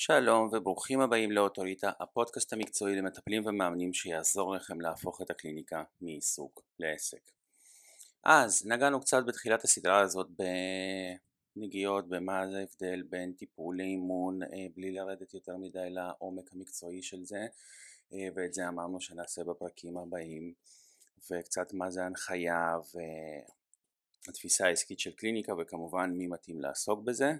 [0.00, 7.30] שלום וברוכים הבאים לאוטוריטה, הפודקאסט המקצועי למטפלים ומאמנים שיעזור לכם להפוך את הקליניקה מעיסוק לעסק.
[8.24, 10.26] אז נגענו קצת בתחילת הסדרה הזאת
[11.56, 17.24] בנגיעות במה זה ההבדל בין טיפול לאימון אה, בלי לרדת יותר מדי לעומק המקצועי של
[17.24, 17.46] זה
[18.12, 20.54] אה, ואת זה אמרנו שנעשה בפרקים הבאים
[21.30, 22.76] וקצת מה זה הנחיה
[24.26, 27.32] והתפיסה העסקית של קליניקה וכמובן מי מתאים לעסוק בזה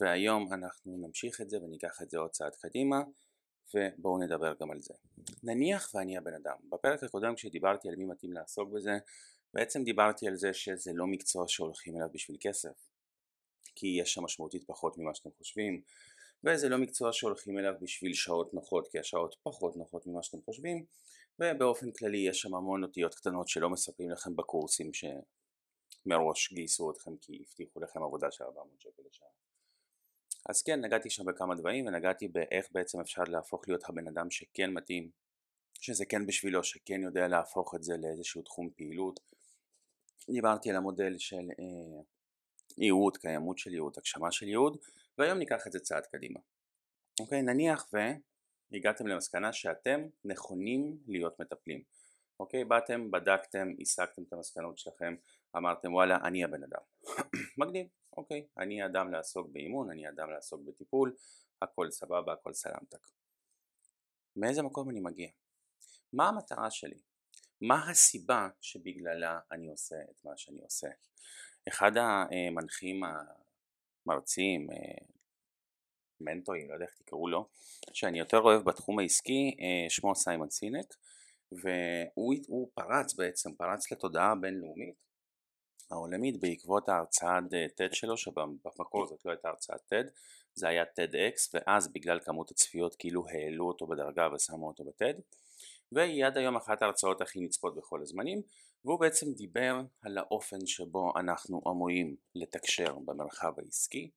[0.00, 3.02] והיום אנחנו נמשיך את זה וניקח את זה עוד צעד קדימה
[3.74, 4.94] ובואו נדבר גם על זה.
[5.42, 8.98] נניח ואני הבן אדם, בפרק הקודם כשדיברתי על מי מתאים לעסוק בזה
[9.54, 12.88] בעצם דיברתי על זה שזה לא מקצוע שהולכים אליו בשביל כסף.
[13.78, 15.82] כי יש שם משמעותית פחות ממה שאתם חושבים
[16.44, 20.84] וזה לא מקצוע שהולכים אליו בשביל שעות נוחות כי השעות פחות נוחות ממה שאתם חושבים
[21.38, 27.44] ובאופן כללי יש שם המון אותיות קטנות שלא מספרים לכם בקורסים שמראש גייסו אתכם כי
[27.46, 29.28] הבטיחו לכם עבודה של 400 שקל לשעה
[30.46, 34.70] אז כן, נגעתי שם בכמה דברים ונגעתי באיך בעצם אפשר להפוך להיות הבן אדם שכן
[34.70, 35.10] מתאים,
[35.80, 39.20] שזה כן בשבילו, שכן יודע להפוך את זה לאיזשהו תחום פעילות.
[40.30, 42.02] דיברתי על המודל של אה,
[42.78, 44.76] ייעוד, קיימות של ייעוד, הגשמה של ייעוד,
[45.18, 46.40] והיום ניקח את זה צעד קדימה.
[47.20, 47.88] אוקיי, נניח
[48.72, 51.82] והגעתם למסקנה שאתם נכונים להיות מטפלים.
[52.40, 55.14] אוקיי, באתם, בדקתם, הסקתם את המסקנות שלכם,
[55.56, 56.80] אמרתם וואלה אני הבן אדם.
[57.58, 57.86] מגניב,
[58.18, 61.16] אוקיי, אני אדם לעסוק באימון, אני אדם לעסוק בטיפול,
[61.62, 63.08] הכל סבבה, הכל סלמתק.
[64.36, 65.28] מאיזה מקום אני מגיע?
[66.12, 66.98] מה המטרה שלי?
[67.60, 70.88] מה הסיבה שבגללה אני עושה את מה שאני עושה?
[71.68, 73.00] אחד המנחים
[74.06, 74.66] המרצים,
[76.20, 77.48] מנטורים, לא יודע איך תקראו לו,
[77.92, 79.56] שאני יותר אוהב בתחום העסקי,
[79.88, 80.94] שמו סיימון סינק,
[81.52, 85.08] והוא פרץ בעצם, פרץ לתודעה הבינלאומית
[85.90, 90.10] העולמית בעקבות ההרצאת TED שלו שבמקור זאת לא הייתה הרצאת TED
[90.54, 95.20] זה היה TEDx ואז בגלל כמות הצפיות כאילו העלו אותו בדרגה ושמו אותו ב-TED.
[95.92, 98.42] והיא עד היום אחת ההרצאות הכי נצפות בכל הזמנים
[98.84, 104.10] והוא בעצם דיבר על האופן שבו אנחנו אמורים לתקשר במרחב העסקי.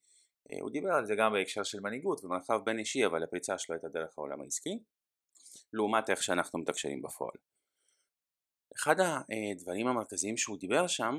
[0.62, 3.88] הוא דיבר על זה גם בהקשר של מנהיגות ומרחב בין אישי אבל הפריצה שלו הייתה
[3.88, 4.80] דרך העולם העסקי
[5.74, 7.36] לעומת איך שאנחנו מתקשרים בפועל.
[8.78, 11.16] אחד הדברים המרכזיים שהוא דיבר שם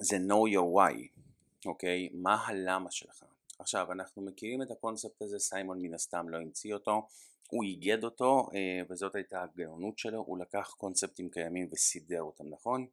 [0.00, 1.20] זה know your why,
[1.66, 2.08] אוקיי?
[2.12, 3.24] מה הלמה שלך.
[3.58, 7.06] עכשיו אנחנו מכירים את הקונספט הזה, סיימון מן הסתם לא המציא אותו,
[7.50, 12.86] הוא איגד אותו אה, וזאת הייתה הגאונות שלו, הוא לקח קונספטים קיימים וסידר אותם נכון,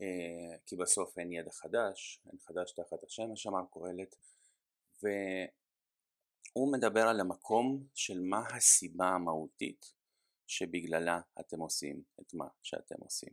[0.00, 4.16] אה, כי בסוף אין ידע חדש, אין חדש תחת השמש אמר קהלת,
[5.02, 9.92] והוא מדבר על המקום של מה הסיבה המהותית
[10.46, 13.30] שבגללה אתם עושים את מה שאתם עושים.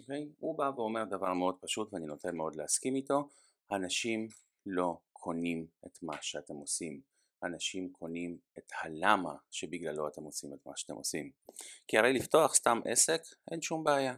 [0.00, 0.02] Okay?
[0.02, 0.28] אוקיי?
[0.38, 3.28] הוא בא ואומר דבר מאוד פשוט ואני נוטה מאוד להסכים איתו,
[3.72, 4.28] אנשים
[4.66, 7.00] לא קונים את מה שאתם עושים,
[7.42, 11.30] אנשים קונים את הלמה שבגללו אתם עושים את מה שאתם עושים.
[11.88, 14.14] כי הרי לפתוח סתם עסק אין שום בעיה,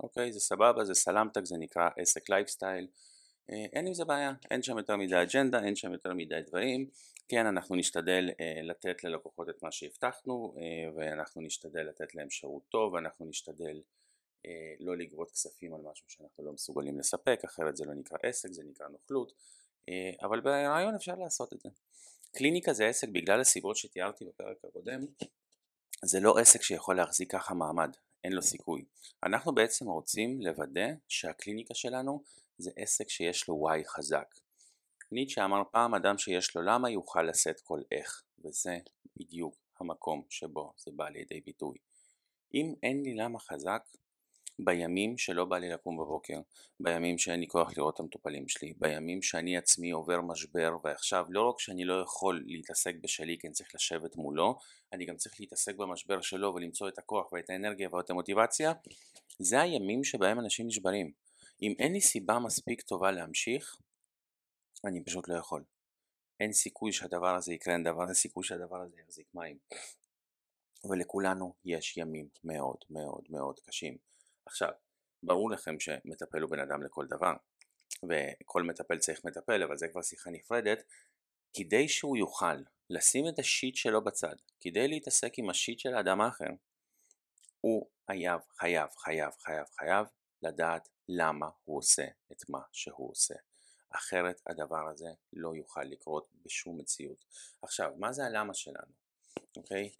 [0.00, 0.32] אוקיי?
[0.32, 2.88] זה סבבה, זה סלמתק, זה נקרא עסק לייפסטייל,
[3.50, 6.88] אה, אין עם זה בעיה, אין שם יותר מדי אג'נדה, אין שם יותר מדי דברים,
[7.28, 12.62] כן אנחנו נשתדל אה, לתת ללקוחות את מה שהבטחנו אה, ואנחנו נשתדל לתת להם שירות
[12.68, 13.80] טוב ואנחנו נשתדל
[14.80, 18.62] לא לגבות כספים על משהו שאנחנו לא מסוגלים לספק, אחרת זה לא נקרא עסק, זה
[18.64, 19.32] נקרא נוכלות,
[19.88, 21.68] אה, אבל ברעיון אפשר לעשות את זה.
[22.32, 25.06] קליניקה זה עסק בגלל הסיבות שתיארתי בפרק הקודם,
[26.04, 27.90] זה לא עסק שיכול להחזיק ככה מעמד,
[28.24, 28.84] אין לו סיכוי.
[29.22, 32.22] אנחנו בעצם רוצים לוודא שהקליניקה שלנו
[32.58, 34.34] זה עסק שיש לו וואי חזק.
[35.12, 38.78] ניטשה אמר פעם אדם שיש לו למה יוכל לשאת כל איך, וזה
[39.16, 41.78] בדיוק המקום שבו זה בא לידי ביטוי.
[42.54, 43.82] אם אין לי למה חזק,
[44.58, 46.40] בימים שלא בא לי לקום בבוקר,
[46.80, 51.48] בימים שאין לי כוח לראות את המטופלים שלי, בימים שאני עצמי עובר משבר ועכשיו לא
[51.48, 54.58] רק שאני לא יכול להתעסק בשלי כי אני צריך לשבת מולו,
[54.92, 58.72] אני גם צריך להתעסק במשבר שלו ולמצוא את הכוח ואת האנרגיה ואת המוטיבציה,
[59.38, 61.12] זה הימים שבהם אנשים נשברים.
[61.62, 63.76] אם אין לי סיבה מספיק טובה להמשיך,
[64.84, 65.64] אני פשוט לא יכול.
[66.40, 69.58] אין סיכוי שהדבר הזה יקרה, אין דבר, סיכוי שהדבר הזה יחזיק מים.
[70.84, 73.96] ולכולנו יש ימים מאוד מאוד מאוד קשים.
[74.48, 74.70] עכשיו,
[75.22, 77.32] ברור לכם שמטפל הוא בן אדם לכל דבר,
[78.08, 80.82] וכל מטפל צריך מטפל, אבל זה כבר שיחה נפרדת,
[81.54, 86.50] כדי שהוא יוכל לשים את השיט שלו בצד, כדי להתעסק עם השיט של האדם האחר,
[87.60, 90.06] הוא חייב, חייב, חייב, חייב, חייב
[90.42, 93.34] לדעת למה הוא עושה את מה שהוא עושה.
[93.90, 97.24] אחרת הדבר הזה לא יוכל לקרות בשום מציאות.
[97.62, 98.92] עכשיו, מה זה הלמה שלנו?
[99.56, 99.90] אוקיי?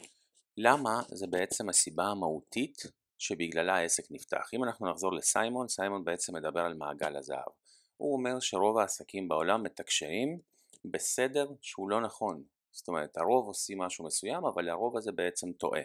[0.57, 2.83] למה זה בעצם הסיבה המהותית
[3.19, 4.51] שבגללה העסק נפתח.
[4.55, 7.49] אם אנחנו נחזור לסיימון, סיימון בעצם מדבר על מעגל הזהב.
[7.97, 10.39] הוא אומר שרוב העסקים בעולם מתקשרים
[10.85, 12.43] בסדר שהוא לא נכון.
[12.73, 15.83] זאת אומרת הרוב עושים משהו מסוים אבל הרוב הזה בעצם טועה,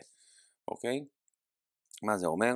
[0.68, 1.06] אוקיי?
[2.04, 2.54] מה זה אומר?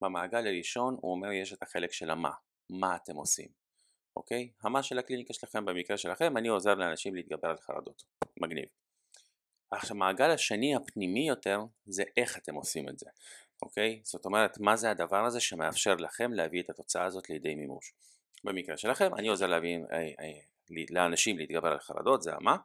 [0.00, 2.30] במעגל הראשון הוא אומר יש את החלק של המה,
[2.70, 3.48] מה אתם עושים,
[4.16, 4.50] אוקיי?
[4.62, 8.04] המה של הקליניקה שלכם במקרה שלכם אני עוזר לאנשים להתגבר על חרדות,
[8.40, 8.68] מגניב.
[9.70, 13.06] עכשיו המעגל השני הפנימי יותר זה איך אתם עושים את זה,
[13.62, 14.00] אוקיי?
[14.04, 17.92] זאת אומרת מה זה הדבר הזה שמאפשר לכם להביא את התוצאה הזאת לידי מימוש.
[18.44, 22.56] במקרה שלכם אני עוזר להביא אה, אה, לאנשים להתגבר על חרדות זה המה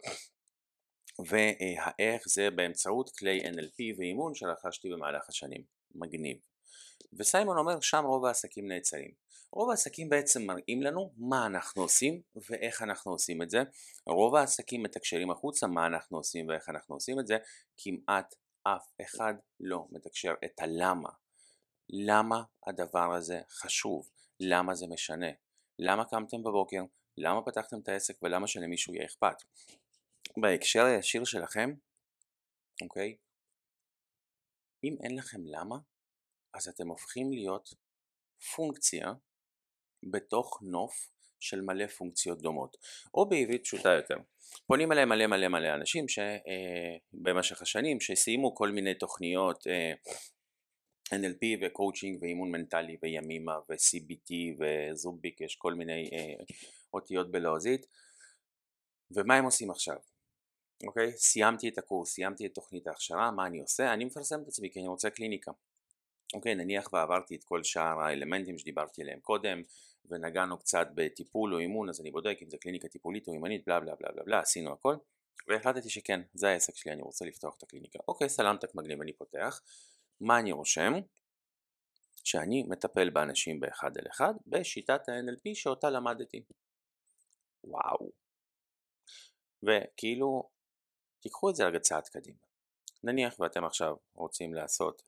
[1.20, 5.64] והאיך זה באמצעות כלי NLP ואימון שרכשתי במהלך השנים,
[5.96, 6.38] מגניב.
[7.14, 9.12] וסיימון אומר שם רוב העסקים נעצרים.
[9.52, 13.64] רוב העסקים בעצם מראים לנו מה אנחנו עושים ואיך אנחנו עושים את זה.
[14.08, 17.38] רוב העסקים מתקשרים החוצה מה אנחנו עושים ואיך אנחנו עושים את זה.
[17.78, 21.10] כמעט אף אחד לא מתקשר את הלמה.
[21.90, 24.10] למה הדבר הזה חשוב?
[24.40, 25.28] למה זה משנה?
[25.80, 26.82] למה קמתם בבוקר?
[27.18, 29.36] למה פתחתם את העסק ולמה שלמישהו יהיה אכפת?
[30.42, 31.70] בהקשר הישיר שלכם,
[32.82, 33.18] אוקיי?
[34.84, 35.76] אם אין לכם למה,
[36.54, 37.70] אז אתם הופכים להיות
[38.56, 39.14] פונקציה
[40.12, 41.12] בתוך נוף
[41.44, 42.78] של מלא פונקציות דומות,
[43.14, 44.16] או בעברית פשוטה יותר.
[44.68, 49.94] פונים אליהם מלא מלא מלא אנשים שבמשך אה, השנים שסיימו כל מיני תוכניות אה,
[51.16, 56.44] NLP וקואוצ'ינג ואימון מנטלי וימימה ו-CBT וזוביק, יש כל מיני אה,
[56.94, 57.86] אותיות בלועזית,
[59.12, 59.98] ומה הם עושים עכשיו?
[60.88, 61.12] אוקיי?
[61.12, 63.94] סיימתי את הקורס, סיימתי את תוכנית ההכשרה, מה אני עושה?
[63.94, 65.52] אני מפרסם את עצמי כי אני רוצה קליניקה.
[66.34, 69.62] אוקיי, נניח ועברתי את כל שאר האלמנטים שדיברתי עליהם קודם,
[70.06, 73.80] ונגענו קצת בטיפול או אימון, אז אני בודק אם זה קליניקה טיפולית או אימנית, בלה
[73.80, 74.96] בלה בלה בלה בלה, עשינו הכל,
[75.48, 78.00] והחלטתי שכן, זה העסק שלי, אני רוצה לפתוח את הקליניקה.
[78.08, 79.62] אוקיי, סלמתק מגניב, אני פותח.
[80.22, 80.94] מה אני רושם?
[82.24, 86.44] שאני מטפל באנשים באחד על אחד בשיטת ה-NLP שאותה למדתי.
[87.64, 88.12] וואו.
[89.64, 90.50] וכאילו,
[91.20, 92.38] תיקחו את זה רגע צעד קדימה.
[93.04, 95.04] נניח ואתם עכשיו רוצים לעשות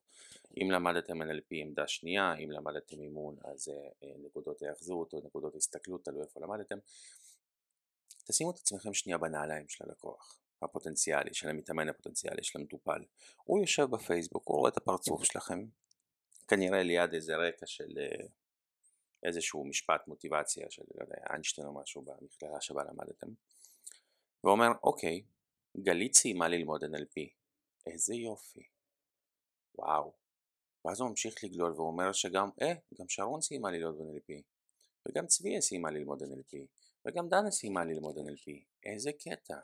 [0.62, 6.06] אם למדתם NLP עמדה שנייה, אם למדתם אימון אז אה, נקודות ההאחזות או נקודות הסתכלות,
[6.06, 6.78] תלוי איפה למדתם,
[8.28, 13.04] תשימו את עצמכם שנייה בנעליים של הלקוח הפוטנציאלי, של המתאמן הפוטנציאלי, של המטופל.
[13.44, 15.66] הוא יושב בפייסבוק, הוא רואה את הפרצוף שלכם,
[16.48, 18.26] כנראה ליד איזה רקע של אה,
[19.24, 23.28] איזשהו משפט מוטיבציה של לא יודע, איינשטיין או משהו במכללה שבה למדתם,
[24.44, 25.24] ואומר אוקיי,
[25.78, 27.30] גלית סיימה ללמוד NLP,
[27.86, 28.64] איזה יופי,
[29.76, 30.25] וואו,
[30.86, 34.42] ואז הוא ממשיך לגלול ואומר שגם, אה, גם שרון סיימה ללמוד NLP,
[35.08, 36.58] וגם צביה סיימה ללמוד NLP,
[37.06, 38.52] וגם דנה סיימה ללמוד NLP,
[38.84, 39.56] איזה קטע.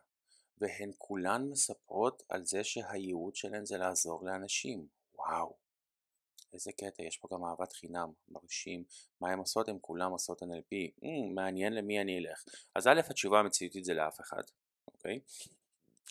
[0.62, 5.56] והן כולן מספרות על זה שהייעוד שלהן זה לעזור לאנשים, וואו.
[6.53, 8.83] איזה קטע, יש פה גם אהבת חינם, מרשים,
[9.21, 9.69] מה הן עושות?
[9.69, 12.44] הן כולן עושות NLP, mm, מעניין למי אני אלך.
[12.75, 14.44] אז א', התשובה המציאותית זה לאף אחד,
[14.88, 15.19] אוקיי?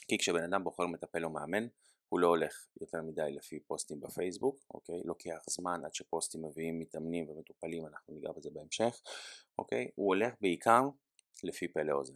[0.09, 1.67] כי כשבן אדם בוחר מטפל או מאמן,
[2.11, 5.03] הוא לא הולך יותר מדי לפי פוסטים בפייסבוק, אוקיי?
[5.05, 9.01] לוקח זמן עד שפוסטים מביאים מתאמנים ומטופלים, אנחנו ניגע בזה בהמשך,
[9.59, 9.91] אוקיי?
[9.95, 10.83] הוא הולך בעיקר
[11.45, 12.15] לפי פה לאוזן.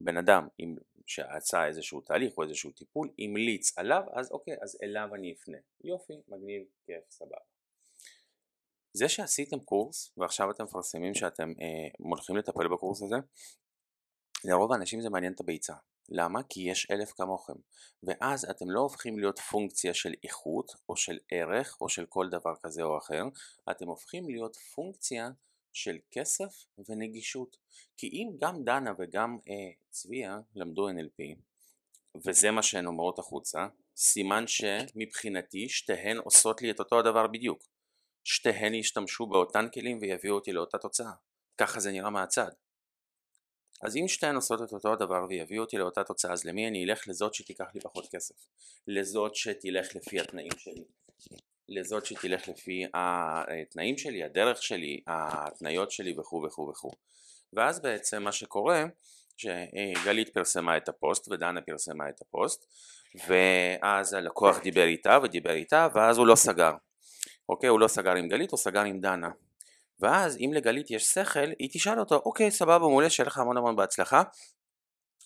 [0.00, 0.76] בן אדם עם,
[1.06, 5.58] שעשה איזשהו תהליך או איזשהו טיפול, המליץ עליו, אז אוקיי, אז אליו אני אפנה.
[5.84, 7.36] יופי, מגניב, כיף, סבבה.
[8.92, 13.16] זה שעשיתם קורס ועכשיו אתם מפרסמים שאתם אה, הולכים לטפל בקורס הזה,
[14.44, 15.74] לרוב האנשים זה מעניין את הביצה.
[16.08, 16.42] למה?
[16.42, 17.52] כי יש אלף כמוכם.
[18.02, 22.54] ואז אתם לא הופכים להיות פונקציה של איכות או של ערך או של כל דבר
[22.62, 23.22] כזה או אחר,
[23.70, 25.30] אתם הופכים להיות פונקציה
[25.72, 27.56] של כסף ונגישות.
[27.96, 31.36] כי אם גם דנה וגם אה, צביה למדו NLP,
[32.26, 37.62] וזה מה שהן אומרות החוצה, סימן שמבחינתי שתיהן עושות לי את אותו הדבר בדיוק.
[38.24, 41.12] שתיהן ישתמשו באותן כלים ויביאו אותי לאותה תוצאה.
[41.58, 42.50] ככה זה נראה מהצד.
[43.82, 47.08] אז אם שתיהן עושות את אותו הדבר ויביאו אותי לאותה תוצאה, אז למי אני אלך?
[47.08, 48.34] לזאת שתיקח לי פחות כסף.
[48.86, 50.84] לזאת שתלך לפי התנאים שלי.
[51.68, 56.90] לזאת שתלך לפי התנאים שלי, הדרך שלי, ההתניות שלי וכו' וכו' וכו'.
[57.52, 58.84] ואז בעצם מה שקורה,
[59.36, 62.66] שגלית פרסמה את הפוסט ודנה פרסמה את הפוסט,
[63.28, 66.72] ואז הלקוח דיבר איתה ודיבר איתה, ואז הוא לא סגר.
[67.48, 69.28] אוקיי, הוא לא סגר עם גלית, הוא סגר עם דנה.
[70.00, 73.76] ואז אם לגלית יש שכל, היא תשאל אותו, אוקיי, סבבה, מעולה, שיהיה לך המון המון
[73.76, 74.22] בהצלחה,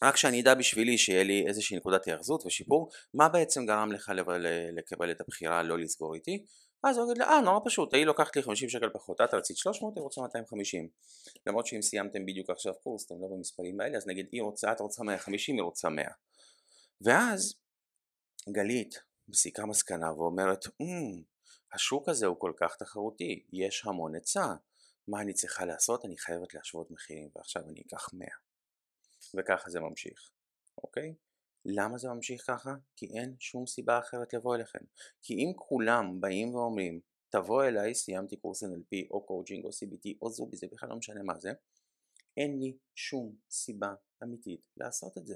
[0.04, 4.12] רק שאני אדע בשבילי שיהיה לי איזושהי נקודת היאחזות ושיפור, מה בעצם גרם לך
[4.76, 6.44] לקבל את הבחירה לא לסגור איתי?
[6.84, 9.56] אז הוא יגיד לה, אה, נורא פשוט, היא לוקחת לי 50 שקל פחות, את רצית
[9.56, 10.88] 300, היא רוצה 250.
[11.46, 14.80] למרות שאם סיימתם בדיוק עכשיו קורס, אתם לא במספרים האלה, אז נגיד היא רוצה, את
[14.80, 16.04] רוצה 150, היא רוצה 100.
[17.00, 17.54] ואז
[18.52, 18.94] גלית
[19.28, 21.33] מסיקה מסקנה ואומרת, mm,
[21.74, 24.54] השוק הזה הוא כל כך תחרותי, יש המון היצע,
[25.08, 26.04] מה אני צריכה לעשות?
[26.04, 28.28] אני חייבת להשוות מחירים ועכשיו אני אקח 100.
[29.34, 30.30] וככה זה ממשיך,
[30.78, 31.14] אוקיי?
[31.64, 32.74] למה זה ממשיך ככה?
[32.96, 34.78] כי אין שום סיבה אחרת לבוא אליכם.
[35.22, 40.30] כי אם כולם באים ואומרים, תבוא אליי, סיימתי קורס NLP או קואוצ'ינג או CBT או
[40.30, 41.52] זובי, זה בכלל לא משנה מה זה,
[42.36, 45.34] אין לי שום סיבה אמיתית לעשות את זה.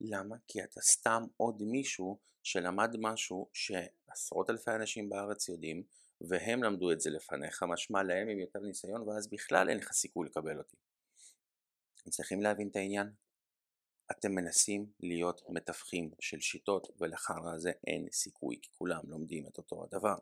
[0.00, 0.36] למה?
[0.48, 5.82] כי אתה סתם עוד מישהו שלמד משהו שעשרות אלפי אנשים בארץ יודעים
[6.20, 10.26] והם למדו את זה לפניך, משמע להם עם יותר ניסיון ואז בכלל אין לך סיכוי
[10.26, 10.76] לקבל אותי.
[12.02, 13.12] אתם צריכים להבין את העניין?
[14.10, 19.84] אתם מנסים להיות מתווכים של שיטות ולחרא הזה אין סיכוי כי כולם לומדים את אותו
[19.84, 20.16] הדבר.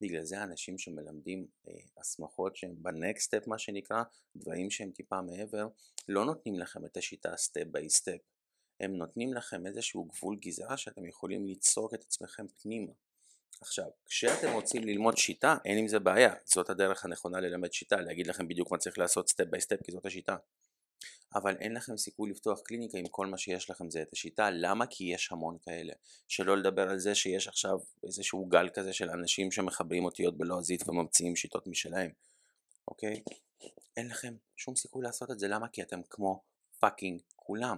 [0.00, 4.02] בגלל זה אנשים שמלמדים אה, הסמכות שהם ב next step מה שנקרא,
[4.36, 5.68] דברים שהם טיפה מעבר,
[6.08, 8.18] לא נותנים לכם את השיטה step by step.
[8.80, 12.92] הם נותנים לכם איזשהו גבול גזרה שאתם יכולים ליצוק את עצמכם פנימה.
[13.60, 18.26] עכשיו, כשאתם רוצים ללמוד שיטה, אין עם זה בעיה, זאת הדרך הנכונה ללמד שיטה, להגיד
[18.26, 20.36] לכם בדיוק מה צריך לעשות step by step, כי זאת השיטה.
[21.34, 24.86] אבל אין לכם סיכוי לפתוח קליניקה אם כל מה שיש לכם זה את השיטה, למה?
[24.86, 25.92] כי יש המון כאלה.
[26.28, 31.36] שלא לדבר על זה שיש עכשיו איזשהו גל כזה של אנשים שמחברים אותיות בלועזית וממציאים
[31.36, 32.10] שיטות משלהם,
[32.88, 33.22] אוקיי?
[33.96, 35.68] אין לכם שום סיכוי לעשות את זה, למה?
[35.68, 36.42] כי אתם כמו
[36.78, 37.76] fucking כולם.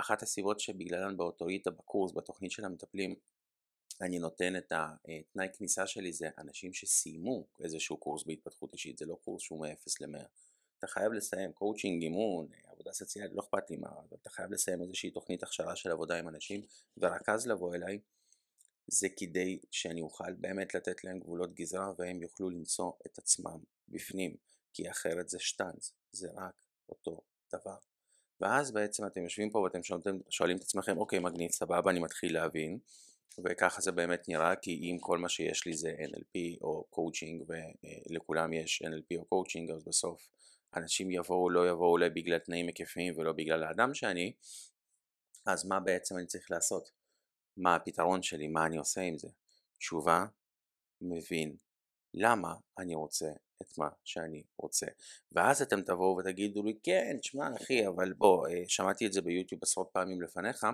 [0.00, 3.14] אחת הסיבות שבגללן באוטוריטה בקורס, בתוכנית של המטפלים,
[4.00, 9.18] אני נותן את התנאי כניסה שלי זה אנשים שסיימו איזשהו קורס בהתפתחות אישית, זה לא
[9.24, 10.24] קורס שהוא מ-0 ל-100.
[10.78, 14.82] אתה חייב לסיים קואוצ'ינג, אימון, עבודה סוציאלית, לא אכפת לי מה, אבל אתה חייב לסיים
[14.82, 16.62] איזושהי תוכנית הכשרה של עבודה עם אנשים,
[16.96, 17.98] ורק אז לבוא אליי,
[18.86, 24.36] זה כדי שאני אוכל באמת לתת להם גבולות גזרה והם יוכלו למצוא את עצמם בפנים,
[24.72, 26.54] כי אחרת זה שטאנץ, זה רק
[26.88, 27.20] אותו
[27.52, 27.76] דבר.
[28.40, 32.34] ואז בעצם אתם יושבים פה ואתם שואלים, שואלים את עצמכם, אוקיי מגניב, סבבה, אני מתחיל
[32.34, 32.78] להבין,
[33.44, 37.42] וככה זה באמת נראה, כי אם כל מה שיש לי זה NLP או קואוצ'ינג
[38.10, 40.28] ולכולם יש NLP או קואוצ'ינג, אז בסוף
[40.76, 44.32] אנשים יבואו, לא יבואו אולי בגלל תנאים היקפיים ולא בגלל האדם שאני,
[45.46, 46.90] אז מה בעצם אני צריך לעשות?
[47.56, 48.48] מה הפתרון שלי?
[48.48, 49.28] מה אני עושה עם זה?
[49.78, 50.26] תשובה,
[51.00, 51.56] מבין
[52.14, 53.30] למה אני רוצה
[53.62, 54.86] את מה שאני רוצה.
[55.32, 59.62] ואז אתם תבואו ותגידו לי, כן, תשמע אחי, אבל בוא, אה, שמעתי את זה ביוטיוב
[59.62, 60.66] עשרות פעמים לפניך,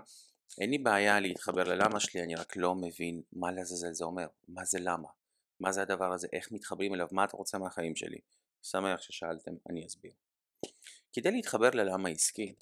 [0.61, 4.65] אין לי בעיה להתחבר ללמה שלי, אני רק לא מבין מה לעזאזל זה אומר, מה
[4.65, 5.09] זה למה,
[5.61, 8.19] מה זה הדבר הזה, איך מתחברים אליו, מה אתה רוצה מהחיים שלי.
[8.63, 10.13] שמח ששאלתם, אני אסביר.
[11.13, 12.55] כדי להתחבר ללמה עסקי,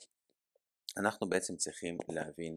[0.96, 2.56] אנחנו בעצם צריכים להבין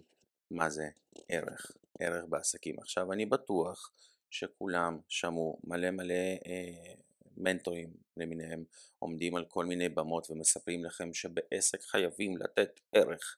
[0.52, 0.90] מה זה
[1.30, 2.76] ערך, ערך בעסקים.
[2.80, 3.92] עכשיו אני בטוח
[4.30, 6.14] שכולם שמעו מלא מלא
[6.46, 6.94] אה,
[7.38, 8.64] מנטורים למיניהם
[9.00, 13.38] עומדים על כל מיני במות ומספרים לכם שבעסק חייבים לתת ערך,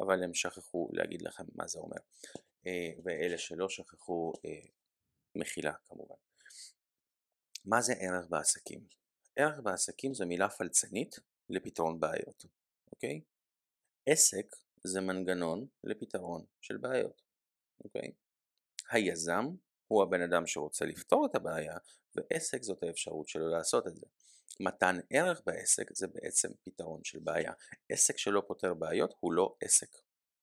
[0.00, 1.98] אבל הם שכחו להגיד לכם מה זה אומר.
[2.66, 4.66] אה, ואלה שלא שכחו, אה,
[5.34, 6.14] מחילה כמובן.
[7.64, 8.86] מה זה ערך בעסקים?
[9.36, 11.16] ערך בעסקים זו מילה פלצנית
[11.50, 12.44] לפתרון בעיות,
[12.92, 13.20] אוקיי?
[14.06, 17.22] עסק זה מנגנון לפתרון של בעיות,
[17.84, 18.12] אוקיי?
[18.90, 19.44] היזם
[19.88, 21.76] הוא הבן אדם שרוצה לפתור את הבעיה,
[22.16, 24.06] ועסק זאת האפשרות שלו לעשות את זה.
[24.60, 27.52] מתן ערך בעסק זה בעצם פתרון של בעיה.
[27.88, 29.96] עסק שלא פותר בעיות הוא לא עסק.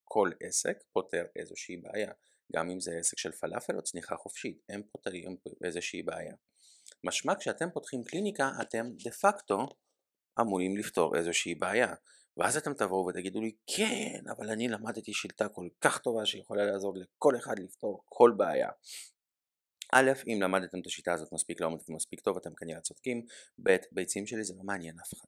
[0.04, 2.12] כל עסק פותר איזושהי בעיה.
[2.56, 6.36] גם אם זה עסק של פלאפל או צניחה חופשית, הם פותרים איזושהי בעיה.
[7.04, 9.68] משמע כשאתם פותחים קליניקה אתם דה פקטו
[10.42, 11.94] אמורים לפתור איזושהי בעיה.
[12.38, 16.94] ואז אתם תבואו ותגידו לי כן אבל אני למדתי שיטה כל כך טובה שיכולה לעזור
[16.98, 18.70] לכל אחד לפתור כל בעיה.
[19.94, 23.26] א', אם למדתם את השיטה הזאת מספיק לעומק ומספיק טוב אתם כנראה צודקים,
[23.64, 25.28] ב', ביצים שלי זה לא מעניין אף אחד.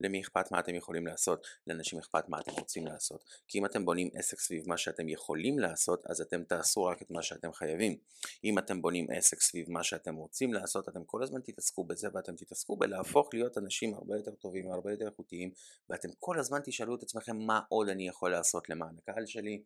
[0.00, 3.24] למי אכפת מה אתם יכולים לעשות, לאנשים אכפת מה אתם רוצים לעשות.
[3.48, 7.10] כי אם אתם בונים עסק סביב מה שאתם יכולים לעשות, אז אתם תעשו רק את
[7.10, 7.98] מה שאתם חייבים.
[8.44, 12.36] אם אתם בונים עסק סביב מה שאתם רוצים לעשות, אתם כל הזמן תתעסקו בזה ואתם
[12.36, 15.50] תתעסקו בלהפוך להיות אנשים הרבה יותר טובים והרבה יותר איכותיים,
[15.88, 19.62] ואתם כל הזמן תשאלו את עצמכם מה עוד אני יכול לעשות למען הקהל שלי.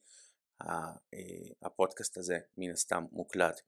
[0.63, 0.93] אה,
[1.63, 3.61] הפודקאסט הזה מן הסתם מוקלט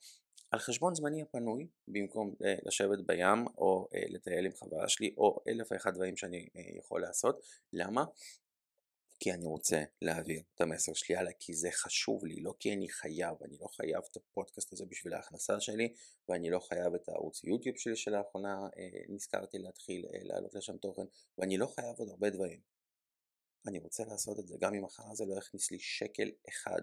[0.50, 5.40] על חשבון זמני הפנוי במקום uh, לשבת בים או uh, לטייל עם חברה שלי או
[5.48, 7.40] אלף ואחד דברים שאני uh, יכול לעשות.
[7.72, 8.04] למה?
[9.20, 12.88] כי אני רוצה להעביר את המסר שלי הלאה, כי זה חשוב לי, לא כי אני
[12.88, 15.94] חייב, אני לא חייב את הפודקאסט הזה בשביל ההכנסה שלי,
[16.28, 21.02] ואני לא חייב את הערוץ יוטיוב שלי שלאחרונה אה, נזכרתי להתחיל אה, להעלות לשם תוכן,
[21.38, 22.60] ואני לא חייב עוד הרבה דברים.
[23.66, 26.82] אני רוצה לעשות את זה, גם אם מחר זה לא יכניס לי שקל אחד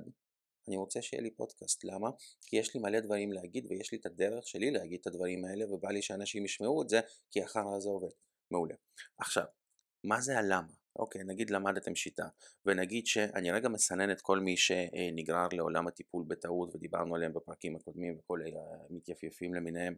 [0.67, 2.09] אני רוצה שיהיה לי פודקאסט, למה?
[2.41, 5.73] כי יש לי מלא דברים להגיד ויש לי את הדרך שלי להגיד את הדברים האלה
[5.73, 6.99] ובא לי שאנשים ישמעו את זה
[7.31, 8.13] כי אחר זה עובד.
[8.51, 8.75] מעולה.
[9.17, 9.45] עכשיו,
[10.03, 10.73] מה זה הלמה?
[10.95, 12.27] אוקיי, נגיד למדתם שיטה,
[12.65, 18.17] ונגיד שאני רגע מסנן את כל מי שנגרר לעולם הטיפול בטעות ודיברנו עליהם בפרקים הקודמים
[18.19, 18.39] וכל
[18.89, 19.95] המתייפייפים למיניהם,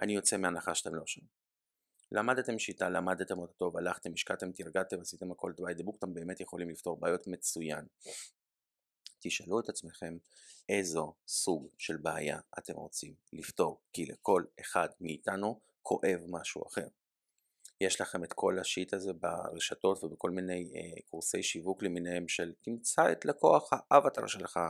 [0.00, 1.20] אני יוצא מהנחה שאתם לא שם.
[2.12, 6.70] למדתם שיטה, למדתם אותה טוב, הלכתם, השקעתם, תרגעתם, עשיתם הכל דווי דבוק, אתם באמת יכולים
[6.70, 7.84] לפתור בעיות מצוין.
[9.26, 10.16] תשאלו את עצמכם
[10.68, 16.86] איזו סוג של בעיה אתם רוצים לפתור, כי לכל אחד מאיתנו כואב משהו אחר.
[17.80, 23.12] יש לכם את כל השיט הזה ברשתות ובכל מיני אה, קורסי שיווק למיניהם של תמצא
[23.12, 24.60] את לקוח האבטר שלך,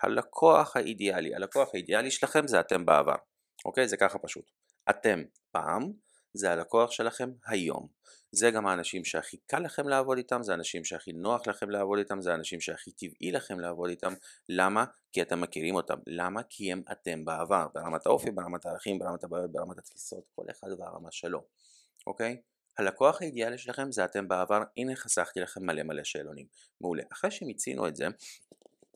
[0.00, 1.34] הלקוח האידיאלי.
[1.34, 3.16] הלקוח האידיאלי שלכם זה אתם בעבר,
[3.64, 3.88] אוקיי?
[3.88, 4.50] זה ככה פשוט.
[4.90, 5.92] אתם פעם
[6.34, 7.88] זה הלקוח שלכם היום.
[8.32, 12.20] זה גם האנשים שהכי קל לכם לעבוד איתם, זה האנשים שהכי נוח לכם לעבוד איתם,
[12.20, 14.12] זה האנשים שהכי טבעי לכם לעבוד איתם.
[14.48, 14.84] למה?
[15.12, 15.98] כי אתם מכירים אותם.
[16.06, 16.42] למה?
[16.48, 21.08] כי הם אתם בעבר, ברמת האופי, ברמת הערכים, ברמת הבעיות, ברמת התפיסות, כל אחד והרמה
[21.10, 21.44] שלו.
[22.06, 22.40] אוקיי?
[22.78, 26.46] הלקוח האידיאלי שלכם זה אתם בעבר, הנה חסכתי לכם מלא מלא שאלונים.
[26.80, 27.02] מעולה.
[27.12, 28.06] אחרי שמיצינו את זה,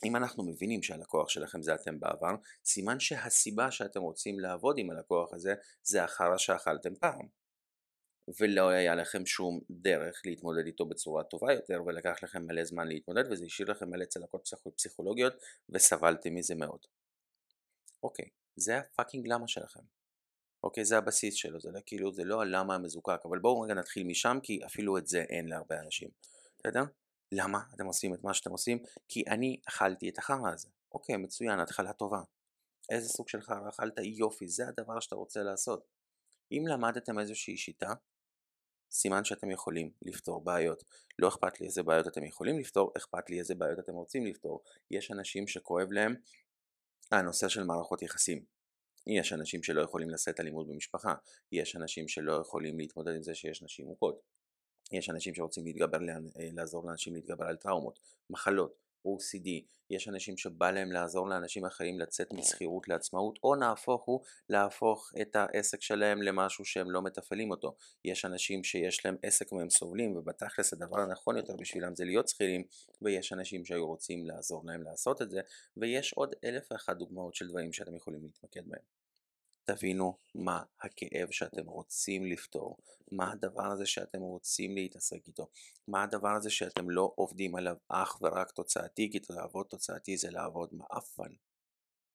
[0.05, 5.35] אם אנחנו מבינים שהלקוח שלכם זה אתם בעבר, סימן שהסיבה שאתם רוצים לעבוד עם הלקוח
[5.35, 7.27] הזה זה החרא שאכלתם פעם.
[8.41, 13.33] ולא היה לכם שום דרך להתמודד איתו בצורה טובה יותר ולקח לכם מלא זמן להתמודד
[13.33, 15.35] וזה השאיר לכם מלא צלקות פסיכולוגיות
[15.69, 16.87] וסבלתם מזה מאוד.
[18.03, 19.81] אוקיי, זה הפאקינג למה שלכם.
[20.65, 24.05] אוקיי, זה הבסיס שלו, זה לא כאילו, זה לא הלמה המזוקק, אבל בואו רגע נתחיל
[24.05, 26.09] משם כי אפילו את זה אין להרבה אנשים.
[26.65, 26.83] יודע?
[27.33, 28.79] למה אתם עושים את מה שאתם עושים?
[29.09, 30.69] כי אני אכלתי את החרא הזה.
[30.93, 32.23] אוקיי, מצוין, התחלה טובה.
[32.91, 33.93] איזה סוג של חרא אכלת?
[34.03, 35.85] יופי, זה הדבר שאתה רוצה לעשות.
[36.53, 37.93] אם למדתם איזושהי שיטה,
[38.91, 40.85] סימן שאתם יכולים לפתור בעיות.
[41.19, 44.63] לא אכפת לי איזה בעיות אתם יכולים לפתור, אכפת לי איזה בעיות אתם רוצים לפתור.
[44.91, 46.15] יש אנשים שכואב להם
[47.13, 48.45] הנושא של מערכות יחסים.
[49.07, 51.15] יש אנשים שלא יכולים לשאת אלימות במשפחה,
[51.53, 54.21] יש אנשים שלא יכולים להתמודד עם זה שיש נשים מוכות,
[54.93, 57.99] יש אנשים שרוצים להתגבר, אה, לעזור לאנשים להתגבר על טראומות,
[58.31, 59.49] מחלות, OCD,
[59.91, 65.37] יש אנשים שבא להם לעזור לאנשים אחרים לצאת משכירות לעצמאות, או נהפוך הוא להפוך את
[65.37, 67.75] העסק שלהם למשהו שהם לא מתפעלים אותו.
[68.05, 72.65] יש אנשים שיש להם עסק והם סובלים, ובתכלס הדבר הנכון יותר בשבילם זה להיות שכירים,
[73.03, 75.41] ויש אנשים שהיו רוצים לעזור להם לעשות את זה,
[75.77, 79.02] ויש עוד אלף ואחת דוגמאות של דברים שאתם יכולים להתמקד בהם.
[79.65, 82.77] תבינו מה הכאב שאתם רוצים לפתור,
[83.13, 85.49] מה הדבר הזה שאתם רוצים להתעסק איתו,
[85.89, 90.69] מה הדבר הזה שאתם לא עובדים עליו אך ורק תוצאתי, כי לעבוד תוצאתי זה לעבוד
[90.73, 91.35] מעפן.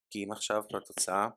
[0.09, 1.29] כי אם עכשיו בתוצאה,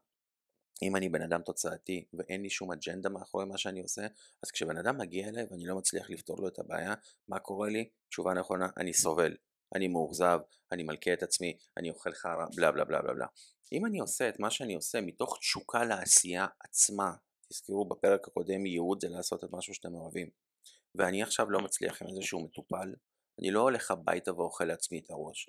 [0.83, 4.07] אם אני בן אדם תוצאתי ואין לי שום אג'נדה מאחורי מה שאני עושה,
[4.42, 6.94] אז כשבן אדם מגיע אליי ואני לא מצליח לפתור לו את הבעיה,
[7.29, 7.88] מה קורה לי?
[8.09, 9.37] תשובה נכונה, אני סובל,
[9.75, 10.39] אני מאוכזב,
[10.73, 13.27] אני מלכה את עצמי, אני אוכל חרא, בלה בלה בלה בלה בלה.
[13.73, 17.13] אם אני עושה את מה שאני עושה מתוך תשוקה לעשייה עצמה,
[17.49, 20.31] תזכרו בפרק הקודם ייעוד זה לעשות את משהו שאתם אוהבים,
[20.95, 22.95] ואני עכשיו לא מצליח עם איזשהו מטופל,
[23.41, 25.47] אני לא הולך הביתה ואוכל לעצמי את הראש.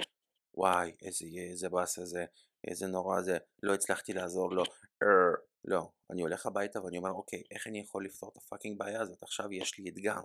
[0.55, 2.25] וואי, איזה איזה באסה זה,
[2.67, 4.63] איזה נורא זה, לא הצלחתי לעזור לו,
[5.03, 5.33] אר,
[5.65, 5.89] לא.
[6.11, 9.23] אני הולך הביתה ואני אומר, אוקיי, איך אני יכול לפתור את הפאקינג בעיה הזאת?
[9.23, 10.19] עכשיו יש לי אתגר.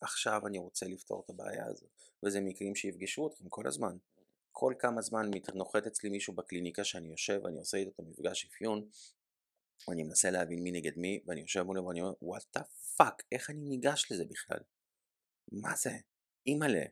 [0.00, 1.90] עכשיו אני רוצה לפתור את הבעיה הזאת.
[2.22, 3.96] וזה מקרים שיפגשו אתכם כל הזמן.
[4.52, 8.88] כל כמה זמן נוחת אצלי מישהו בקליניקה שאני יושב, אני עושה איתו את המפגש אפיון,
[9.88, 12.62] אני מנסה להבין מי נגד מי, ואני יושב מולו ואני אומר, what the
[12.96, 14.58] fuck, איך אני ניגש לזה בכלל?
[15.52, 15.90] מה זה?
[16.46, 16.82] אימא'לה.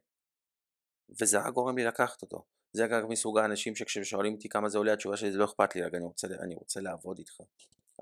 [1.21, 2.45] וזה רק גורם לי לקחת אותו.
[2.73, 5.85] זה רק מסוג האנשים שכששואלים אותי כמה זה עולה, התשובה שלי זה לא אכפת לי,
[5.85, 7.41] אני רוצה, אני רוצה לעבוד איתך.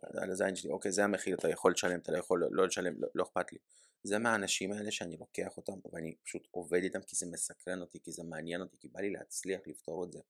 [0.03, 3.09] על הזין שלי, אוקיי, זה המחיר, אתה יכול לשלם, אתה לא יכול לא לשלם, לא,
[3.15, 3.59] לא אכפת לי.
[4.05, 8.13] זה מהאנשים האלה שאני לוקח אותם ואני פשוט עובד איתם כי זה מסקרן אותי, כי
[8.13, 10.21] זה מעניין אותי, כי בא לי להצליח לפתור את זה.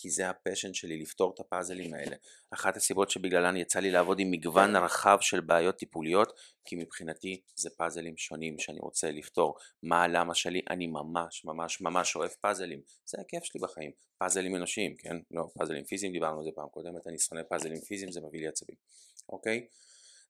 [0.00, 2.16] כי זה הפשן שלי לפתור את הפאזלים האלה.
[2.50, 6.32] אחת הסיבות שבגללן יצא לי לעבוד עם מגוון רחב של בעיות טיפוליות,
[6.64, 9.54] כי מבחינתי זה פאזלים שונים שאני רוצה לפתור.
[9.82, 10.60] מה הלמה שלי?
[10.70, 12.80] אני ממש ממש ממש אוהב פאזלים.
[13.06, 13.90] זה הכיף שלי בחיים.
[14.18, 15.16] פאזלים אנושיים, כן?
[15.30, 18.48] לא, פאזלים פיזיים, דיברנו על זה פעם קודמת, אני שונא פאזלים פיזיים, זה מביא לי
[18.48, 18.76] עצבים.
[19.28, 19.66] אוקיי?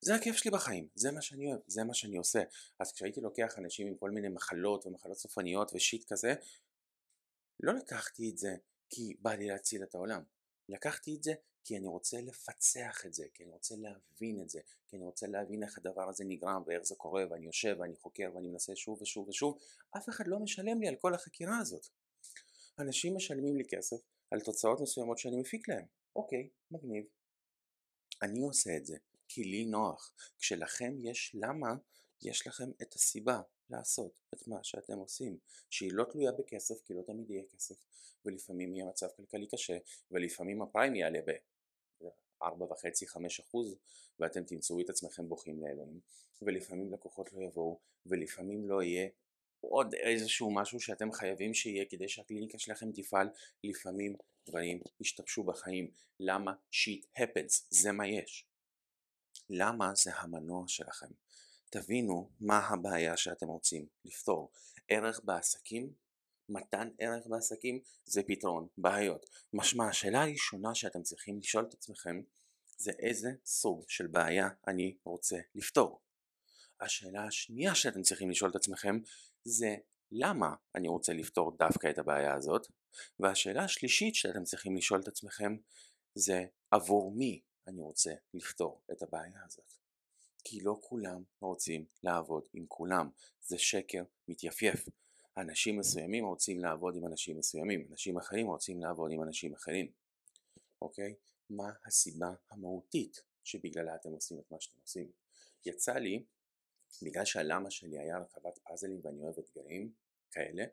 [0.03, 2.43] זה הכיף שלי בחיים, זה מה שאני אוהב, זה מה שאני עושה.
[2.79, 6.33] אז כשהייתי לוקח אנשים עם כל מיני מחלות ומחלות סופניות ושיט כזה,
[7.59, 8.55] לא לקחתי את זה
[8.89, 10.23] כי בא לי להציל את העולם.
[10.69, 11.33] לקחתי את זה
[11.63, 15.27] כי אני רוצה לפצח את זה, כי אני רוצה להבין את זה, כי אני רוצה
[15.27, 19.01] להבין איך הדבר הזה נגרם ואיך זה קורה ואני יושב ואני חוקר ואני מנסה שוב
[19.01, 19.57] ושוב ושוב,
[19.97, 21.87] אף אחד לא משלם לי על כל החקירה הזאת.
[22.79, 23.97] אנשים משלמים לי כסף
[24.31, 25.85] על תוצאות מסוימות שאני מפיק להם.
[26.15, 27.05] אוקיי, מגניב.
[28.21, 28.97] אני עושה את זה
[29.33, 30.13] כי לי נוח.
[30.39, 31.75] כשלכם יש למה,
[32.21, 35.37] יש לכם את הסיבה לעשות את מה שאתם עושים,
[35.69, 37.75] שהיא לא תלויה בכסף, כי לא תמיד יהיה כסף,
[38.25, 39.77] ולפעמים יהיה מצב כלכלי קשה,
[40.11, 41.31] ולפעמים הפריים יעלה ב...
[42.43, 42.45] 4.5-5
[43.41, 43.75] אחוז
[44.19, 45.99] ואתם תמצאו את עצמכם בוכים לאלוהים.
[46.41, 49.09] ולפעמים לקוחות לא יבואו ולפעמים לא יהיה
[49.59, 53.29] עוד איזשהו משהו שאתם חייבים שיהיה כדי שהקליניקה שלכם תפעל.
[53.63, 54.15] לפעמים
[54.47, 55.91] דברים ישתבשו בחיים.
[56.19, 56.53] למה?
[56.71, 57.65] שיט happens.
[57.69, 58.50] זה מה יש
[59.53, 61.07] למה זה המנוע שלכם.
[61.69, 64.51] תבינו מה הבעיה שאתם רוצים לפתור.
[64.87, 65.93] ערך בעסקים
[66.49, 69.25] מתן ערך בעסקים זה פתרון בעיות.
[69.53, 72.21] משמע השאלה הראשונה שאתם צריכים לשאול את עצמכם
[72.77, 76.01] זה איזה סוג של בעיה אני רוצה לפתור.
[76.81, 78.99] השאלה השנייה שאתם צריכים לשאול את עצמכם
[79.43, 79.75] זה
[80.11, 82.67] למה אני רוצה לפתור דווקא את הבעיה הזאת
[83.19, 85.57] והשאלה השלישית שאתם צריכים לשאול את עצמכם
[86.15, 89.73] זה עבור מי אני רוצה לפתור את הבעיה הזאת.
[90.43, 93.09] כי לא כולם רוצים לעבוד עם כולם,
[93.41, 94.89] זה שקר מתייפייף.
[95.37, 99.91] אנשים מסוימים רוצים לעבוד עם אנשים מסוימים, אנשים אחרים רוצים לעבוד עם אנשים אחרים,
[100.81, 101.15] אוקיי?
[101.49, 105.11] מה הסיבה המהותית שבגללה אתם עושים את מה שאתם עושים?
[105.65, 106.23] יצא לי,
[107.01, 109.93] בגלל שהלמה שלי היה רכבת פאזלים ואני אוהב אתגרים
[110.31, 110.63] כאלה,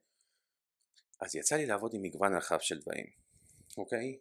[1.20, 3.06] אז יצא לי לעבוד עם מגוון רחב של דברים,
[3.78, 4.18] אוקיי?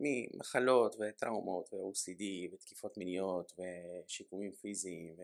[0.00, 3.52] ממחלות וטראומות ו-OCD ותקיפות מיניות
[4.06, 5.16] ושיקומים פיזיים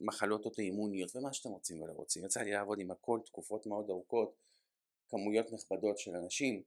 [0.00, 2.24] ומחלות אוטואימוניות ומה שאתם רוצים ולא רוצים.
[2.24, 4.36] יצא לי לעבוד עם הכל תקופות מאוד ארוכות,
[5.08, 6.62] כמויות נכבדות של אנשים.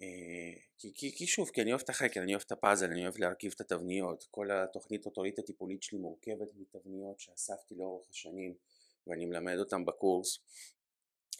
[0.00, 0.06] אה,
[0.78, 3.18] כי, כי, כי שוב, כי אני אוהב את החקר, אני אוהב את הפאזל, אני אוהב
[3.18, 4.26] להרכיב את התבניות.
[4.30, 8.54] כל התוכנית אוטוריט הטיפולית שלי מורכבת מתבניות שאספתי לאורך השנים
[9.06, 10.38] ואני מלמד אותם בקורס.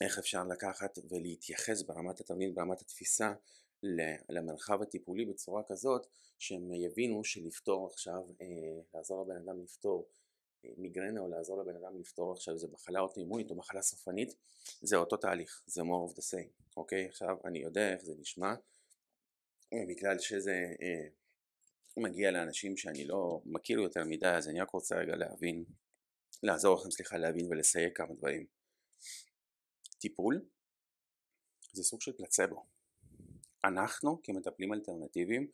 [0.00, 3.32] איך אפשר לקחת ולהתייחס ברמת התבנית, ברמת התפיסה
[4.29, 6.07] למרחב הטיפולי בצורה כזאת
[6.38, 8.47] שהם יבינו שלפתור עכשיו, אה,
[8.95, 10.09] לעזור לבן אדם לפתור
[10.64, 14.35] אה, מיגרנה או לעזור לבן אדם לפתור עכשיו איזה מחלה אוטואימונית או מחלה סופנית
[14.81, 17.07] זה אותו תהליך, זה more of the same, אוקיי?
[17.07, 18.55] עכשיו אני יודע איך זה נשמע
[19.88, 21.09] בגלל שזה אה,
[21.97, 25.64] מגיע לאנשים שאני לא מכיר יותר מדי אז אני רק רוצה רגע להבין,
[26.42, 28.47] לעזור לכם סליחה להבין ולסייג כמה דברים
[29.99, 30.45] טיפול
[31.73, 32.66] זה סוג של פלצבו
[33.64, 35.46] אנחנו כמטפלים אלטרנטיביים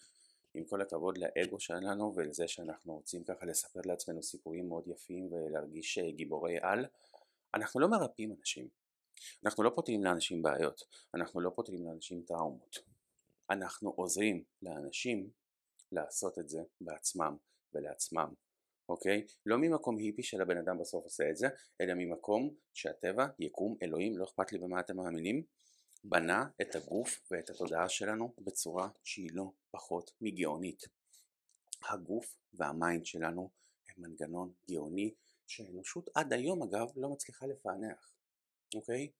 [0.55, 5.99] עם כל הכבוד לאגו שלנו ולזה שאנחנו רוצים ככה לספר לעצמנו סיפורים מאוד יפים ולהרגיש
[5.99, 6.87] אה, גיבורי על
[7.55, 8.69] אנחנו לא מרפאים אנשים.
[9.45, 10.83] אנחנו לא פותרים לאנשים בעיות.
[11.15, 12.79] אנחנו לא פותרים לאנשים טראומות.
[13.51, 15.31] אנחנו עוזרים לאנשים
[15.93, 17.37] לעשות את זה בעצמם
[17.75, 18.35] ולעצמם
[18.89, 19.27] אוקיי?
[19.47, 21.49] לא ממקום היפי של הבן אדם בסוף עושה את זה,
[21.81, 25.43] אלא ממקום שהטבע, יקום, אלוהים, לא אכפת לי במה אתם מאמינים,
[26.05, 30.83] בנה את הגוף ואת התודעה שלנו בצורה שהיא לא פחות מגאונית.
[31.89, 33.51] הגוף והמיינד שלנו
[33.89, 35.15] הם מנגנון גאוני
[35.47, 38.13] שהאנושות עד היום אגב לא מצליחה לפענח,
[38.75, 39.11] אוקיי?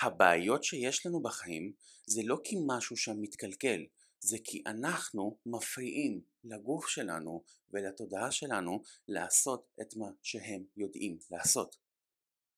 [0.00, 1.72] הבעיות שיש לנו בחיים
[2.06, 3.86] זה לא כי משהו שם מתקלקל,
[4.20, 11.76] זה כי אנחנו מפריעים לגוף שלנו ולתודעה שלנו לעשות את מה שהם יודעים לעשות,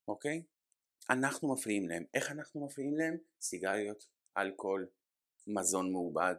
[0.08, 0.42] אוקיי?
[1.10, 2.04] אנחנו מפריעים להם.
[2.14, 3.16] איך אנחנו מפריעים להם?
[3.40, 4.06] סיגריות,
[4.38, 4.86] אלכוהול,
[5.46, 6.34] מזון מעובד,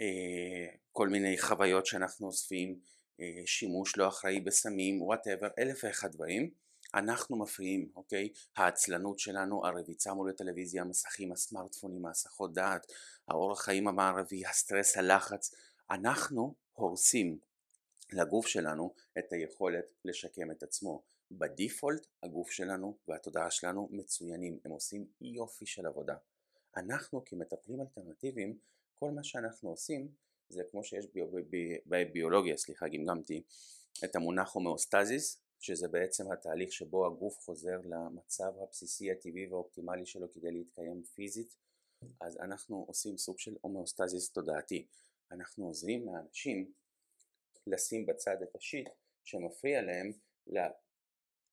[0.00, 2.78] אה, כל מיני חוויות שאנחנו אוספים,
[3.20, 6.50] אה, שימוש לא אחראי בסמים, וואטאבר, אלף ואחד דברים.
[6.94, 8.28] אנחנו מפריעים, אוקיי?
[8.56, 12.92] העצלנות שלנו, הרביצה מול הטלוויזיה, המסכים, הסמארטפונים, ההסחות דעת,
[13.28, 15.54] האורח חיים המערבי, הסטרס, הלחץ,
[15.90, 17.38] אנחנו הורסים
[18.12, 21.11] לגוף שלנו את היכולת לשקם את עצמו.
[21.38, 26.16] בדיפולט הגוף שלנו והתודעה שלנו מצוינים, הם עושים יופי של עבודה.
[26.76, 28.58] אנחנו כמטפלים אלטרנטיביים,
[28.94, 30.08] כל מה שאנחנו עושים
[30.48, 31.06] זה כמו שיש
[31.86, 33.42] בביולוגיה, סליחה גמגמתי,
[34.04, 40.52] את המונח הומאוסטזיס, שזה בעצם התהליך שבו הגוף חוזר למצב הבסיסי הטבעי והאופטימלי שלו כדי
[40.52, 41.56] להתקיים פיזית,
[42.20, 44.86] אז אנחנו עושים סוג של הומאוסטזיס תודעתי.
[45.30, 46.72] אנחנו עוזרים לאנשים
[47.66, 48.88] לשים בצד את ה shit
[49.24, 50.12] שמפריע להם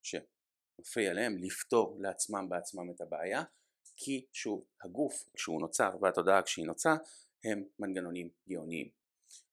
[0.02, 3.44] שמפריע להם לפתור לעצמם בעצמם את הבעיה
[3.96, 6.98] כי שוב הגוף כשהוא נוצר והתודעה כשהיא נוצרה
[7.44, 8.90] הם מנגנונים גאוניים.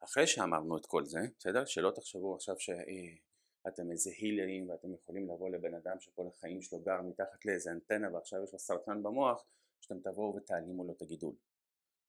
[0.01, 1.65] אחרי שאמרנו את כל זה, בסדר?
[1.65, 7.03] שלא תחשבו עכשיו שאתם איזה הילרים ואתם יכולים לבוא לבן אדם שכל החיים שלו גר
[7.03, 9.45] מתחת לאיזה אנטנה ועכשיו יש לו סרטן במוח
[9.81, 11.35] שאתם תבואו ותעלימו לו את הגידול.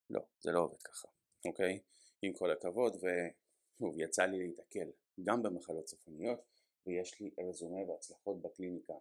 [0.09, 1.07] לא, זה לא עובד ככה,
[1.45, 1.79] אוקיי?
[2.21, 4.91] עם כל הכבוד ושוב יצא לי להתקל
[5.23, 6.39] גם במחלות סופניות
[6.87, 8.93] ויש לי רזומה והצלחות בקליניקה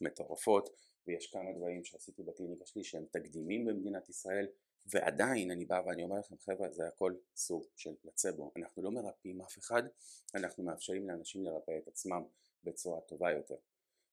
[0.00, 0.70] מטורפות
[1.06, 4.46] ויש כמה דברים שעשיתי בקליניקה שלי שהם תקדימים במדינת ישראל
[4.86, 8.52] ועדיין אני בא ואני אומר לכם חבר'ה זה הכל סוג של פלצבו.
[8.56, 9.82] אנחנו לא מרפאים אף אחד
[10.34, 12.22] אנחנו מאפשרים לאנשים לרפא את עצמם
[12.64, 13.56] בצורה טובה יותר.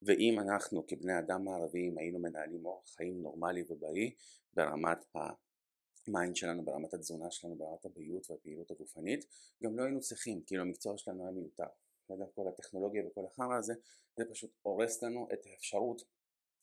[0.01, 4.11] ואם אנחנו כבני אדם מערביים היינו מנהלים אורח חיים נורמלי ובריא
[4.53, 9.25] ברמת ה mind שלנו, ברמת התזונה שלנו, ברמת הבריאות והפעילות הגופנית
[9.63, 11.67] גם לא היינו צריכים, כאילו המקצוע שלנו היה מיותר
[12.11, 12.25] בסדר?
[12.35, 13.73] כל הטכנולוגיה וכל החרא הזה,
[14.17, 16.01] זה פשוט הורס לנו את האפשרות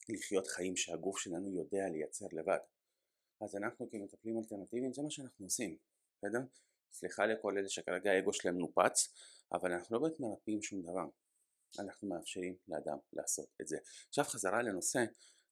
[0.09, 2.59] לחיות חיים שהגוף שלנו יודע לייצר לבד.
[3.41, 5.77] אז אנחנו כמטפלים אלטרנטיביים זה מה שאנחנו עושים,
[6.19, 6.41] בסדר?
[6.93, 9.15] סליחה לכל אלה שכרגע האגו שלהם נופץ,
[9.53, 11.07] אבל אנחנו לא באמת מרפאים שום דבר.
[11.79, 13.79] אנחנו מאפשרים לאדם לעשות את זה.
[14.09, 15.05] עכשיו חזרה לנושא,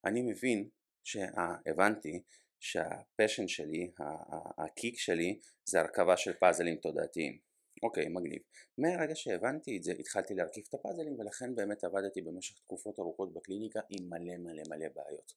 [0.04, 0.68] אני מבין
[1.04, 2.22] שהבנתי
[2.60, 3.92] שהפשן שלי,
[4.58, 7.38] הקיק שלי, זה הרכבה של פאזלים תודעתיים.
[7.82, 8.42] אוקיי, מגניב.
[8.78, 13.80] מהרגע שהבנתי את זה, התחלתי להרכיב את הפאזלים, ולכן באמת עבדתי במשך תקופות ארוכות בקליניקה
[13.90, 15.32] עם מלא מלא מלא בעיות.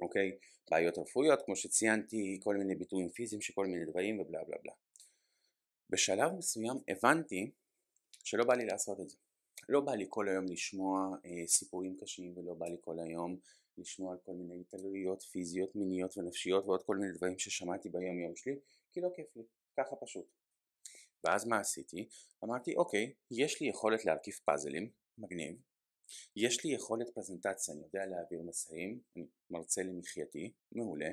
[0.00, 0.38] אוקיי?
[0.70, 4.72] בעיות רפואיות, כמו שציינתי, כל מיני ביטויים פיזיים של כל מיני דברים ובלה בלה בלה.
[5.90, 7.50] בשלב מסוים הבנתי
[8.24, 9.16] שלא בא לי לעשות את זה.
[9.68, 13.38] לא בא לי כל היום לשמוע אה, סיפורים קשים ולא בא לי כל היום
[13.78, 18.36] לשמוע על כל מיני התעללויות פיזיות, מיניות ונפשיות ועוד כל מיני דברים ששמעתי ביום יום
[18.36, 18.58] שלי
[18.92, 19.42] כי לא כיף לי,
[19.76, 20.39] ככה פשוט.
[21.24, 22.08] ואז מה עשיתי?
[22.44, 25.56] אמרתי אוקיי, יש לי יכולת להרכיב פאזלים, מגניב,
[26.36, 31.10] יש לי יכולת פרזנטציה, אני יודע להעביר מסעים, אני מרצה למחייתי, מעולה,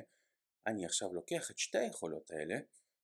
[0.66, 2.58] אני עכשיו לוקח את שתי היכולות האלה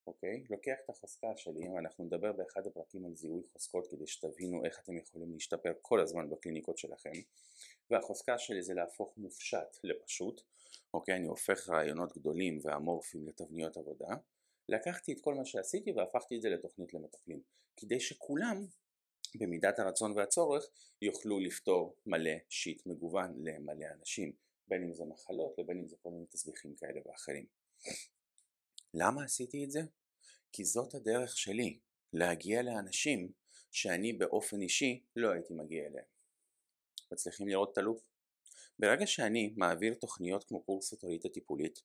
[0.07, 0.45] אוקיי?
[0.51, 4.97] לוקח את החוזקה שלי, ואנחנו נדבר באחד הפרקים על זיהוי חוזקות כדי שתבינו איך אתם
[4.97, 7.13] יכולים להשתפר כל הזמן בקליניקות שלכם
[7.91, 10.41] והחוזקה שלי זה להפוך מופשט לפשוט,
[10.95, 11.17] אוקיי?
[11.17, 14.15] אני הופך רעיונות גדולים ואמורפיים לתבניות עבודה
[14.69, 17.43] לקחתי את כל מה שעשיתי והפכתי את זה לתוכנית למטפלים
[17.77, 18.67] כדי שכולם
[19.41, 20.67] במידת הרצון והצורך
[21.03, 24.33] יוכלו לפתור מלא שיט מגוון למלא אנשים
[24.69, 27.47] בין אם זה מחלות ובין אם זה כל מיני תסביכים כאלה ואחרים
[28.95, 29.81] למה עשיתי את זה?
[30.53, 31.79] כי זאת הדרך שלי
[32.13, 33.33] להגיע לאנשים
[33.71, 36.05] שאני באופן אישי לא הייתי מגיע אליהם.
[37.13, 38.09] מצליחים לראות את הלופ?
[38.79, 41.83] ברגע שאני מעביר תוכניות כמו קורס אוטוריטה טיפולית,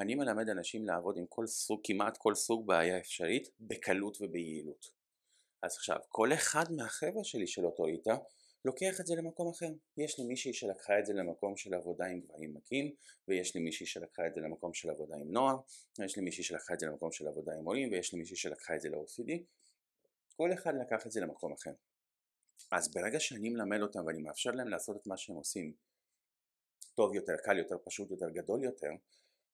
[0.00, 4.90] אני מלמד אנשים לעבוד עם כל סוג, כמעט כל סוג בעיה אפשרית, בקלות וביעילות.
[5.62, 8.16] אז עכשיו, כל אחד מהחבר'ה שלי של אוטוריטה
[8.64, 9.66] לוקח את זה למקום אחר.
[9.96, 12.94] יש לי מישהי שלקחה את זה למקום של עבודה עם גברים מכים,
[13.28, 15.56] ויש לי מישהי שלקחה את זה למקום של עבודה עם נוער,
[15.98, 18.74] ויש לי מישהי שלקחה את זה למקום של עבודה עם עולים, ויש לי מישהי שלקחה
[18.74, 19.32] את זה ל-OCD.
[20.36, 21.72] כל אחד לקח את זה למקום אחר.
[22.72, 25.72] אז ברגע שאני מלמד אותם ואני מאפשר להם לעשות את מה שהם עושים
[26.94, 28.90] טוב יותר, קל יותר, פשוט יותר, גדול יותר,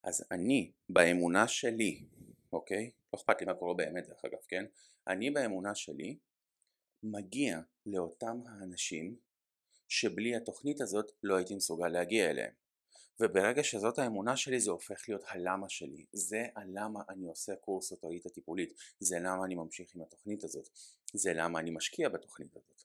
[0.07, 2.05] אז אני, באמונה שלי,
[2.53, 2.91] אוקיי?
[3.13, 4.65] לא אכפת לי מה קורה באמת דרך אגב, כן?
[5.09, 6.19] אני באמונה שלי
[7.03, 9.17] מגיע לאותם האנשים
[9.89, 12.53] שבלי התוכנית הזאת לא הייתי מסוגל להגיע אליהם.
[13.21, 18.29] וברגע שזאת האמונה שלי זה הופך להיות הלמה שלי, זה הלמה אני עושה קורס אוטוריטה
[18.29, 20.69] טיפולית, זה למה אני ממשיך עם התוכנית הזאת,
[21.13, 22.83] זה למה אני משקיע בתוכנית הזאת.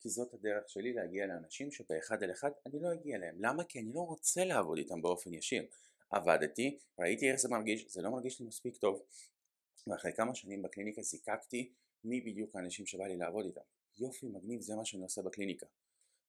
[0.00, 3.36] כי זאת הדרך שלי להגיע לאנשים שבאחד על אחד אני לא אגיע אליהם.
[3.38, 3.64] למה?
[3.64, 5.66] כי אני לא רוצה לעבוד איתם באופן ישיר.
[6.14, 9.02] עבדתי, ראיתי איך זה מרגיש, זה לא מרגיש לי מספיק טוב.
[9.86, 11.72] ואחרי כמה שנים בקליניקה זיקקתי
[12.04, 13.60] מי בדיוק האנשים שבא לי לעבוד איתם.
[13.98, 15.66] יופי, מגניב, זה מה שאני עושה בקליניקה.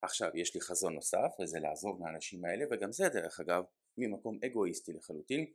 [0.01, 3.63] עכשיו, יש לי חזון נוסף, וזה לעזור לאנשים האלה, וגם זה דרך אגב
[3.97, 5.45] ממקום אגואיסטי לחלוטין,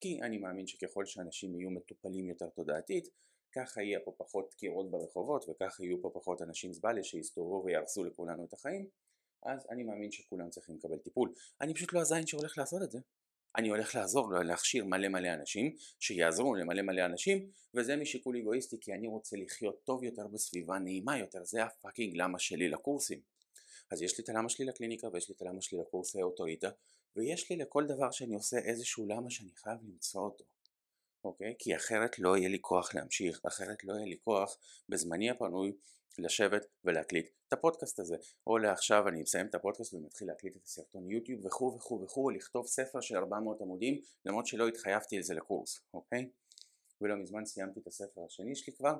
[0.00, 3.08] כי אני מאמין שככל שאנשים יהיו מטופלים יותר תודעתית,
[3.52, 8.44] ככה יהיה פה פחות דקירות ברחובות, וככה יהיו פה פחות אנשים זבאלה שיסתובבו ויהרסו לכולנו
[8.44, 8.88] את החיים,
[9.42, 11.34] אז אני מאמין שכולם צריכים לקבל טיפול.
[11.60, 12.98] אני פשוט לא הזין שהולך לעשות את זה.
[13.58, 18.92] אני הולך לעזור להכשיר מלא מלא אנשים שיעזרו למלא מלא אנשים וזה משיקול אגואיסטי כי
[18.92, 23.20] אני רוצה לחיות טוב יותר בסביבה נעימה יותר זה ה fucking למה שלי לקורסים
[23.90, 26.68] אז יש לי את הלמה שלי לקליניקה ויש לי את הלמה שלי לקורס האוטוריטה
[27.16, 30.44] ויש לי לכל דבר שאני עושה איזשהו למה שאני חייב למצוא אותו
[31.24, 31.54] אוקיי?
[31.58, 34.56] כי אחרת לא יהיה לי כוח להמשיך, אחרת לא יהיה לי כוח
[34.88, 35.72] בזמני הפנוי
[36.18, 41.10] לשבת ולהקליט את הפודקאסט הזה או לעכשיו אני מסיים את הפודקאסט ומתחיל להקליט את הסרטון
[41.10, 46.28] יוטיוב וכו' וכו' וכו' לכתוב ספר של 400 עמודים למרות שלא התחייבתי לזה לקורס, אוקיי?
[47.00, 48.94] ולא מזמן סיימתי את הספר השני שלי כבר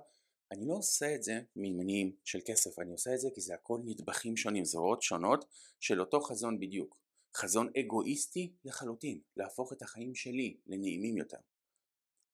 [0.53, 3.81] אני לא עושה את זה ממניעים של כסף, אני עושה את זה כי זה הכל
[3.85, 5.45] נדבכים שונים, זרועות שונות
[5.81, 6.99] של אותו חזון בדיוק
[7.37, 11.37] חזון אגואיסטי לחלוטין, להפוך את החיים שלי לנעימים יותר,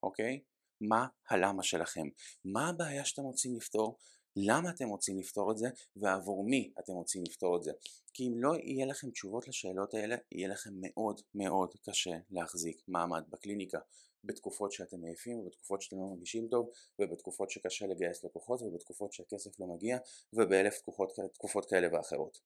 [0.02, 0.40] אוקיי?
[0.80, 2.08] מה הלמה שלכם?
[2.44, 3.98] מה הבעיה שאתם רוצים לפתור?
[4.36, 7.72] למה אתם רוצים לפתור את זה ועבור מי אתם רוצים לפתור את זה.
[8.12, 13.24] כי אם לא יהיה לכם תשובות לשאלות האלה, יהיה לכם מאוד מאוד קשה להחזיק מעמד
[13.30, 13.78] בקליניקה.
[14.24, 19.66] בתקופות שאתם עייפים ובתקופות שאתם לא מרגישים טוב ובתקופות שקשה לגייס לקוחות ובתקופות שהכסף לא
[19.66, 19.98] מגיע
[20.32, 22.40] ובאלף תקופות, תקופות כאלה ואחרות.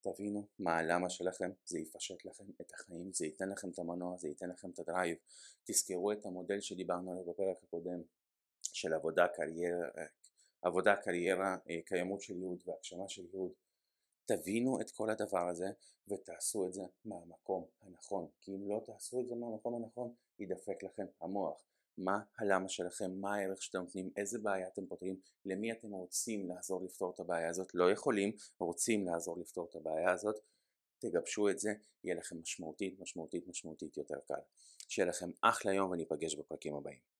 [0.00, 4.28] תבינו מה הלמה שלכם, זה יפשט לכם את החיים, זה ייתן לכם את המנוע, זה
[4.28, 5.16] ייתן לכם את הדרייב.
[5.64, 8.02] תזכרו את המודל שדיברנו עליו בפרק הקודם
[8.72, 9.88] של עבודה, קריירה,
[10.62, 13.52] עבודה, קריירה, אה, קיימות של יהוד והגשמה של יהוד.
[14.26, 15.66] תבינו את כל הדבר הזה
[16.08, 21.06] ותעשו את זה מהמקום הנכון כי אם לא תעשו את זה מהמקום הנכון יידפק לכם
[21.20, 21.62] המוח
[21.98, 26.84] מה הלמה שלכם, מה הערך שאתם נותנים, איזה בעיה אתם פותרים, למי אתם רוצים לעזור
[26.84, 30.36] לפתור את הבעיה הזאת, לא יכולים, רוצים לעזור לפתור את הבעיה הזאת,
[30.98, 31.72] תגבשו את זה,
[32.04, 34.40] יהיה לכם משמעותית משמעותית משמעותית יותר קל.
[34.88, 37.11] שיהיה לכם אחלה יום וניפגש בפרקים הבאים.